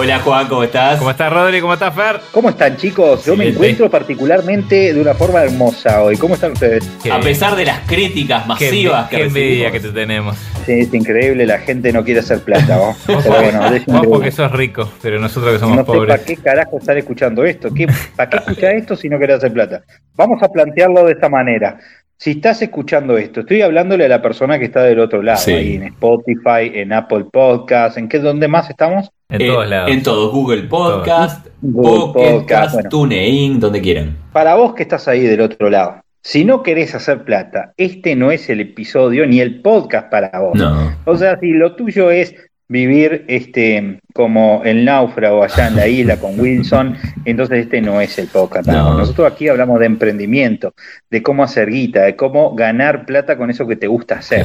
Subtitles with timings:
[0.00, 0.96] Hola Juan, ¿cómo estás?
[1.00, 1.60] ¿Cómo estás Rodri?
[1.60, 2.20] ¿Cómo estás Fer?
[2.30, 3.24] ¿Cómo están chicos?
[3.24, 6.16] Yo me encuentro particularmente de una forma hermosa hoy.
[6.16, 6.88] ¿Cómo están ustedes?
[7.10, 10.36] A pesar de las críticas masivas qué, que envidia que te tenemos.
[10.64, 12.76] Sí, es increíble, la gente no quiere hacer plata.
[12.76, 12.96] ¿no?
[13.88, 16.14] vos porque sos rico, pero nosotros que somos no pobres.
[16.14, 17.68] ¿Para qué carajo están escuchando esto?
[18.14, 19.82] ¿Para qué escucha esto si no querés hacer plata?
[20.14, 21.76] Vamos a plantearlo de esta manera
[22.18, 25.76] si estás escuchando esto, estoy hablándole a la persona que está del otro lado, ahí
[25.76, 29.12] en Spotify, en Apple Podcast, ¿en qué dónde más estamos?
[29.28, 29.90] En todos eh, lados.
[29.92, 34.16] En todo, Google Podcast, Google Podcast, TuneIn, donde quieran.
[34.32, 38.32] Para vos que estás ahí del otro lado, si no querés hacer plata, este no
[38.32, 40.56] es el episodio ni el podcast para vos.
[40.56, 40.96] No.
[41.04, 42.34] O sea, si lo tuyo es
[42.66, 48.18] vivir este como el náufrago allá en la isla con Wilson, entonces este no es
[48.18, 48.66] el podcast.
[48.66, 50.74] Nosotros aquí hablamos de emprendimiento,
[51.08, 54.44] de cómo hacer guita, de cómo ganar plata con eso que te gusta hacer.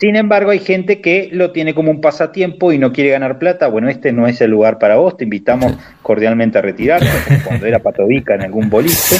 [0.00, 3.68] Sin embargo, hay gente que lo tiene como un pasatiempo y no quiere ganar plata.
[3.68, 7.06] Bueno, este no es el lugar para vos, te invitamos cordialmente a retirarte,
[7.44, 9.14] cuando era patovica en algún boliche,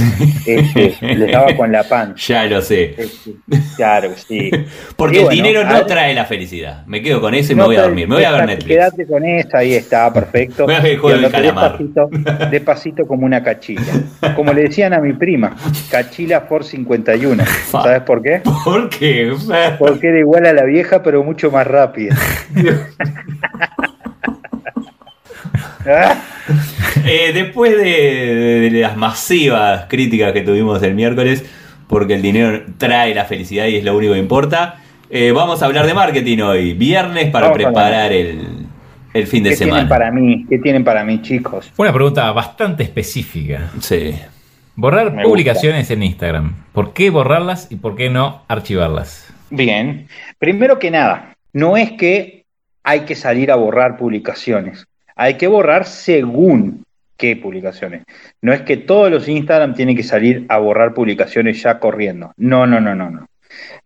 [0.47, 2.17] este, les daba con la pan.
[2.17, 2.97] Ya lo sé.
[2.99, 3.35] Este,
[3.77, 4.51] claro, sí.
[4.97, 6.85] Porque el dinero no trae la felicidad.
[6.87, 8.09] Me quedo con eso y me voy a dormir.
[8.09, 8.67] Me voy a ver Netflix.
[8.67, 10.67] Quédate con eso, ahí está está perfecto.
[10.67, 12.09] despacito,
[12.51, 13.83] despacito como una cachila.
[14.35, 15.55] Como le decían a mi prima,
[15.91, 17.45] cachila for 51.
[17.71, 18.41] ¿Sabes por qué?
[18.65, 19.35] ¿Por qué?
[19.79, 22.17] Porque era igual a la vieja, pero mucho más rápida.
[27.05, 31.45] Eh, después de, las masivas críticas que tuvimos el miércoles,
[31.89, 34.77] porque el dinero trae la felicidad y es lo único que importa,
[35.11, 38.62] eh, vamos a hablar de marketing hoy, viernes, para preparar el,
[39.13, 39.77] el fin de ¿Qué semana.
[39.77, 40.47] Tienen para mí?
[40.49, 41.73] ¿Qué tienen para mí, chicos?
[41.77, 43.71] Una pregunta bastante específica.
[43.81, 44.15] Sí.
[44.75, 46.55] Borrar publicaciones en Instagram.
[46.73, 49.33] ¿Por qué borrarlas y por qué no archivarlas?
[49.51, 50.09] Bien.
[50.39, 52.45] Primero que nada, no es que
[52.83, 54.87] hay que salir a borrar publicaciones.
[55.15, 56.85] Hay que borrar según
[57.19, 58.05] qué publicaciones.
[58.41, 62.33] No es que todos los Instagram tienen que salir a borrar publicaciones ya corriendo.
[62.37, 63.27] No, no, no, no, no.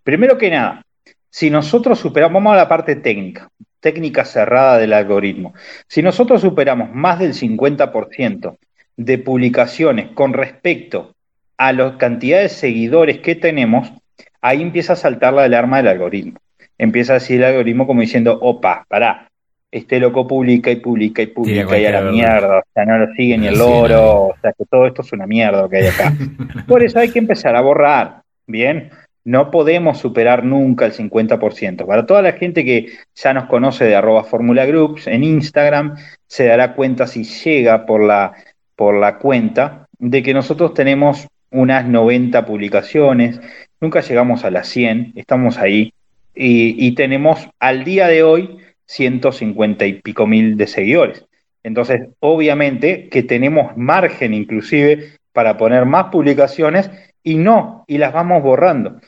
[0.04, 0.82] Primero que nada,
[1.28, 3.48] si nosotros superamos, vamos a la parte técnica
[3.86, 5.54] técnica cerrada del algoritmo.
[5.86, 8.56] Si nosotros superamos más del 50%
[8.96, 11.14] de publicaciones con respecto
[11.56, 13.92] a la cantidad de seguidores que tenemos,
[14.40, 16.40] ahí empieza a saltar la alarma del algoritmo.
[16.76, 19.28] Empieza a decir el algoritmo como diciendo, opa, pará,
[19.70, 23.14] este loco publica y publica y publica y a la mierda, o sea, no lo
[23.14, 25.86] sigue ni el loro, o sea, que todo esto es una mierda lo que hay
[25.86, 26.12] acá.
[26.66, 28.90] Por eso hay que empezar a borrar, ¿bien?
[29.26, 31.84] No podemos superar nunca el 50%.
[31.84, 35.96] Para toda la gente que ya nos conoce de arroba Formula en Instagram,
[36.28, 38.34] se dará cuenta si llega por la,
[38.76, 43.40] por la cuenta de que nosotros tenemos unas 90 publicaciones,
[43.80, 45.92] nunca llegamos a las 100, estamos ahí,
[46.34, 51.24] y tenemos al día de hoy 150 y pico mil de seguidores.
[51.64, 56.90] Entonces, obviamente que tenemos margen inclusive para poner más publicaciones
[57.24, 59.00] y no, y las vamos borrando.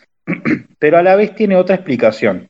[0.78, 2.48] Pero a la vez tiene otra explicación.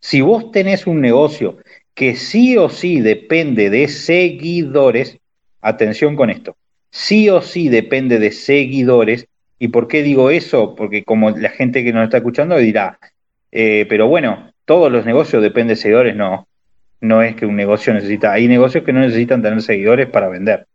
[0.00, 1.58] Si vos tenés un negocio
[1.94, 5.18] que sí o sí depende de seguidores,
[5.60, 6.56] atención con esto,
[6.90, 9.26] sí o sí depende de seguidores,
[9.58, 10.74] ¿y por qué digo eso?
[10.74, 12.98] Porque como la gente que nos está escuchando dirá,
[13.50, 16.48] eh, pero bueno, todos los negocios dependen de seguidores, no,
[17.00, 20.66] no es que un negocio necesita, hay negocios que no necesitan tener seguidores para vender,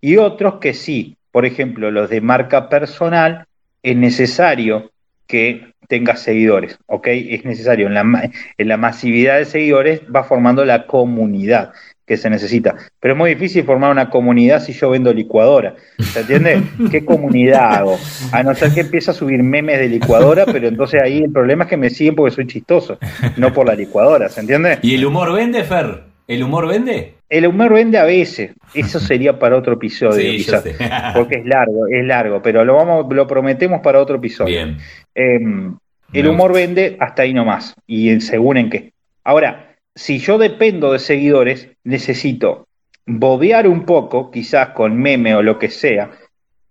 [0.00, 3.46] y otros que sí, por ejemplo, los de marca personal,
[3.82, 4.90] es necesario
[5.30, 7.08] que tenga seguidores, ¿ok?
[7.08, 11.72] Es necesario, en la, en la masividad de seguidores va formando la comunidad
[12.06, 12.74] que se necesita.
[12.98, 15.76] Pero es muy difícil formar una comunidad si yo vendo licuadora.
[15.98, 16.62] ¿Se entiende?
[16.90, 17.98] ¿Qué comunidad hago?
[18.32, 21.64] A no ser que empiece a subir memes de licuadora, pero entonces ahí el problema
[21.64, 22.98] es que me siguen porque soy chistoso,
[23.36, 24.78] no por la licuadora, ¿se entiende?
[24.82, 26.09] ¿Y el humor vende, Fer?
[26.30, 27.14] ¿El humor vende?
[27.28, 28.52] El humor vende a veces.
[28.72, 30.64] Eso sería para otro episodio, quizás.
[31.14, 34.54] porque es largo, es largo, pero lo vamos, lo prometemos para otro episodio.
[34.54, 34.78] Bien.
[35.12, 35.76] Em,
[36.12, 37.74] el humor vende hasta ahí nomás.
[37.84, 38.92] Y según en qué.
[39.24, 42.68] Ahora, si yo dependo de seguidores, necesito
[43.06, 46.12] bobear un poco, quizás con meme o lo que sea,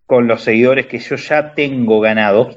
[0.05, 2.55] con los seguidores que yo ya tengo ganados,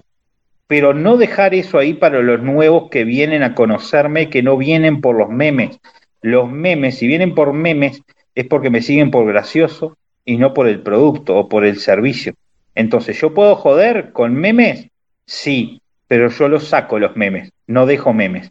[0.68, 5.00] pero no dejar eso ahí para los nuevos que vienen a conocerme, que no vienen
[5.00, 5.80] por los memes
[6.22, 8.02] los memes, si vienen por memes,
[8.34, 12.34] es porque me siguen por gracioso, y no por el producto o por el servicio.
[12.74, 14.88] Entonces, ¿yo puedo joder con memes?
[15.26, 18.50] Sí, pero yo los saco los memes, no dejo memes.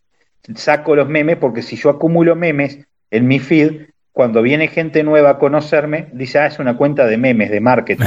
[0.55, 2.79] Saco los memes porque si yo acumulo memes
[3.09, 7.17] en mi feed, cuando viene gente nueva a conocerme, dice, ah, es una cuenta de
[7.17, 8.05] memes, de marketing.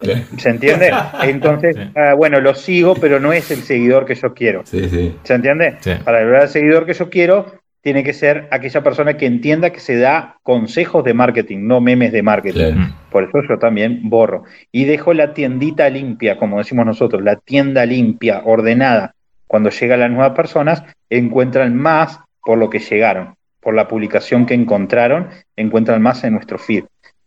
[0.36, 0.92] ¿Se entiende?
[1.22, 4.62] Entonces, ah, bueno, lo sigo, pero no es el seguidor que yo quiero.
[4.66, 5.16] Sí, sí.
[5.22, 5.76] ¿Se entiende?
[5.80, 5.92] Sí.
[6.04, 9.80] Para lograr el seguidor que yo quiero, tiene que ser aquella persona que entienda que
[9.80, 12.74] se da consejos de marketing, no memes de marketing.
[12.74, 12.94] Claro.
[13.10, 14.44] Por eso yo también borro.
[14.70, 19.14] Y dejo la tiendita limpia, como decimos nosotros, la tienda limpia, ordenada.
[19.48, 24.54] Cuando llegan las nuevas personas, encuentran más por lo que llegaron, por la publicación que
[24.54, 26.84] encontraron, encuentran más en nuestro feed.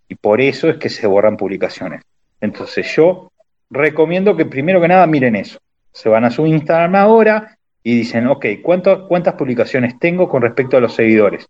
[0.07, 2.01] Y por eso es que se borran publicaciones.
[2.39, 3.31] Entonces yo
[3.69, 5.59] recomiendo que primero que nada miren eso.
[5.91, 7.57] Se van a su Instagram ahora
[7.87, 11.47] y dicen, ok, ¿cuánto- ¿cuántas publicaciones tengo con respecto a los seguidores?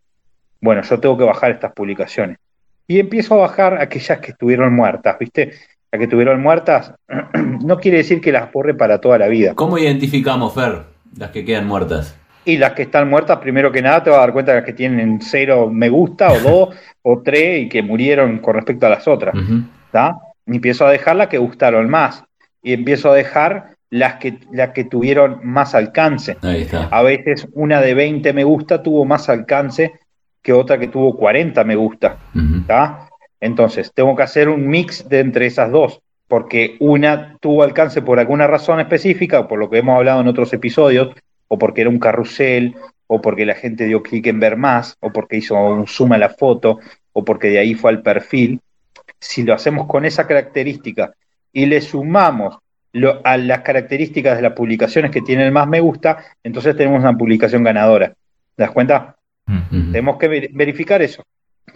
[0.60, 2.38] Bueno, yo tengo que bajar estas publicaciones.
[2.88, 5.54] Y empiezo a bajar aquellas que estuvieron muertas, ¿viste?
[5.92, 6.94] Las que estuvieron muertas
[7.64, 9.54] no quiere decir que las borre para toda la vida.
[9.56, 10.82] ¿Cómo identificamos, Fer,
[11.18, 12.18] las que quedan muertas?
[12.44, 14.66] Y las que están muertas, primero que nada, te vas a dar cuenta de las
[14.66, 18.90] que tienen cero me gusta, o dos, o tres, y que murieron con respecto a
[18.90, 19.34] las otras.
[19.90, 20.18] ¿tá?
[20.46, 22.24] Y empiezo a dejar las que gustaron más.
[22.62, 26.38] Y empiezo a dejar las que, las que tuvieron más alcance.
[26.42, 26.86] Ahí está.
[26.86, 29.94] A veces una de 20 me gusta tuvo más alcance
[30.46, 32.18] que otra que tuvo 40 me gusta.
[33.40, 38.20] Entonces, tengo que hacer un mix de entre esas dos, porque una tuvo alcance por
[38.20, 41.16] alguna razón específica, por lo que hemos hablado en otros episodios,
[41.48, 42.76] o porque era un carrusel,
[43.08, 46.18] o porque la gente dio clic en ver más, o porque hizo un zoom a
[46.20, 46.80] la foto,
[47.12, 48.62] o porque de ahí fue al perfil.
[49.20, 51.14] Si lo hacemos con esa característica
[51.52, 52.58] y le sumamos
[52.96, 57.18] lo- a las características de las publicaciones que tienen más me gusta, entonces tenemos una
[57.18, 58.14] publicación ganadora.
[58.56, 59.18] ¿Te das cuenta?
[59.92, 61.22] Tenemos que ver- verificar eso.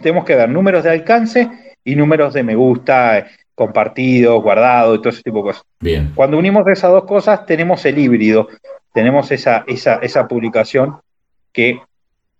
[0.00, 4.98] Tenemos que ver números de alcance y números de me gusta, eh, compartido, guardado y
[4.98, 5.62] todo ese tipo de cosas.
[5.78, 6.12] Bien.
[6.14, 8.48] Cuando unimos esas dos cosas, tenemos el híbrido,
[8.94, 10.96] tenemos esa, esa, esa publicación
[11.52, 11.80] que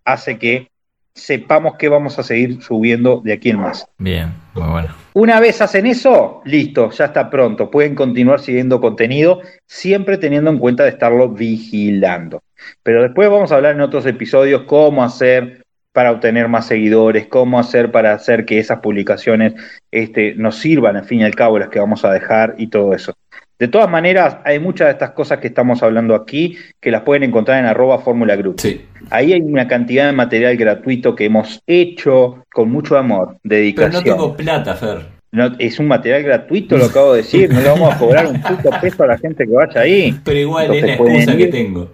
[0.03, 0.70] hace que
[1.13, 3.87] sepamos que vamos a seguir subiendo de aquí en más.
[3.97, 4.89] Bien, muy bueno.
[5.13, 7.69] Una vez hacen eso, listo, ya está pronto.
[7.69, 12.41] Pueden continuar siguiendo contenido, siempre teniendo en cuenta de estarlo vigilando.
[12.83, 17.59] Pero después vamos a hablar en otros episodios cómo hacer para obtener más seguidores, cómo
[17.59, 19.53] hacer para hacer que esas publicaciones
[19.91, 22.93] este, nos sirvan, al fin y al cabo, las que vamos a dejar y todo
[22.93, 23.13] eso.
[23.61, 27.21] De todas maneras, hay muchas de estas cosas que estamos hablando aquí que las pueden
[27.21, 28.59] encontrar en arroba Fórmula Group.
[28.59, 28.87] Sí.
[29.11, 33.93] Ahí hay una cantidad de material gratuito que hemos hecho con mucho amor, Pero dedicación.
[33.93, 35.05] no tengo plata, Fer.
[35.31, 37.53] No, es un material gratuito, lo acabo de decir.
[37.53, 40.19] No le vamos a cobrar un puto peso a la gente que vaya ahí.
[40.23, 41.91] Pero igual Entonces es la excusa que tengo.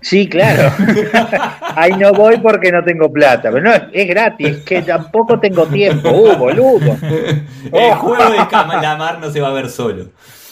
[0.00, 0.72] Sí, claro.
[1.76, 3.50] Ahí no voy porque no tengo plata.
[3.52, 6.10] Pero no, es gratis, que tampoco tengo tiempo.
[6.10, 6.96] Uh, boludo.
[7.00, 10.06] El juego de calamar no se va a ver solo.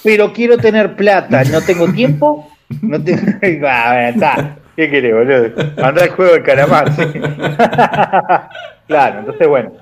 [0.05, 1.43] Pero quiero tener plata.
[1.45, 2.49] ¿No tengo tiempo?
[2.83, 3.23] No tengo...
[3.67, 4.59] Ah, está.
[4.77, 5.51] ¿Qué querés, boludo?
[5.83, 6.91] Andá el juego de calamar.
[8.87, 9.73] claro, entonces, bueno.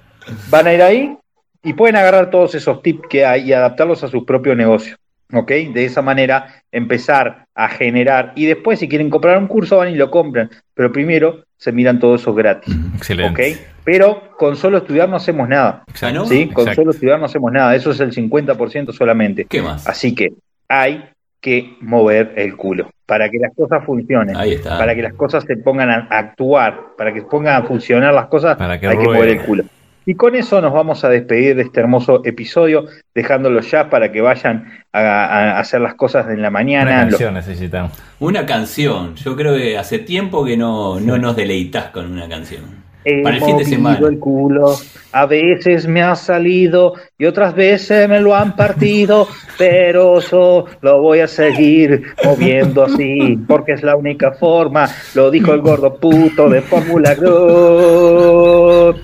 [0.49, 1.17] Van a ir ahí
[1.65, 4.97] y pueden agarrar todos esos tips que hay y adaptarlos a su propio negocio.
[5.33, 5.51] ¿Ok?
[5.51, 8.33] De esa manera empezar a generar.
[8.37, 10.51] Y después, si quieren comprar un curso, van y lo compran.
[10.75, 12.75] Pero primero se miran todo eso gratis.
[12.97, 13.53] Excelente.
[13.53, 13.59] ¿Ok?
[13.85, 15.85] Pero con solo estudiar no hacemos nada.
[16.03, 16.27] ¿Ah, no?
[16.27, 16.49] ¿Sí?
[16.49, 16.81] Con Exacto.
[16.81, 17.77] solo estudiar no hacemos nada.
[17.77, 19.45] Eso es el 50% solamente.
[19.45, 19.87] ¿Qué más?
[19.87, 20.33] Así que
[20.67, 21.05] hay
[21.41, 24.35] que mover el culo para que las cosas funcionen.
[24.35, 24.77] Ahí está.
[24.77, 28.57] Para que las cosas se pongan a actuar, para que pongan a funcionar las cosas,
[28.57, 29.63] Para que hay que mover el culo.
[30.05, 34.21] Y con eso nos vamos a despedir de este hermoso episodio, dejándolo ya para que
[34.21, 37.05] vayan a, a hacer las cosas en la Una mañana.
[37.05, 37.93] Lo- canción necesitamos.
[38.19, 39.15] Una canción.
[39.17, 42.83] Yo creo que hace tiempo que no, no nos deleitas con una canción.
[43.05, 43.99] He Para el fin de semana.
[44.09, 44.77] el culo,
[45.11, 49.27] a veces me ha salido y otras veces me lo han partido,
[49.59, 55.53] pero yo lo voy a seguir moviendo así, porque es la única forma, lo dijo
[55.53, 58.97] el gordo puto de Fórmula Group.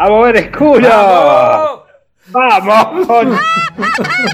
[0.00, 1.84] ¡A mover el culo!
[2.30, 3.36] ¡Vamos!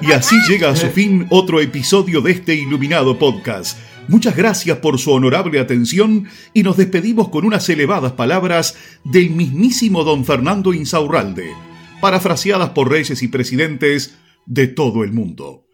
[0.02, 3.78] Y así llega a su fin otro episodio de este iluminado podcast.
[4.09, 10.04] Muchas gracias por su honorable atención y nos despedimos con unas elevadas palabras del mismísimo
[10.04, 11.54] don Fernando Insaurralde,
[12.02, 15.64] parafraseadas por reyes y presidentes de todo el mundo.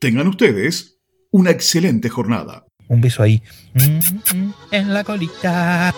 [0.00, 2.64] Tengan ustedes una excelente jornada.
[2.88, 3.42] Un beso ahí.
[3.74, 5.94] Mm, mm, En la colita.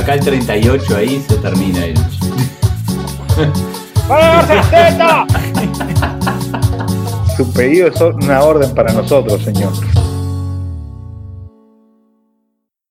[0.00, 1.94] Saca el 38 ahí se termina el.
[7.36, 9.74] Su pedido es una orden para nosotros, señor.